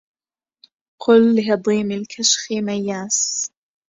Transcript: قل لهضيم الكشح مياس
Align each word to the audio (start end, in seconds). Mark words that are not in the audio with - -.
قل 1.01 1.35
لهضيم 1.35 1.91
الكشح 1.91 2.51
مياس 2.51 3.51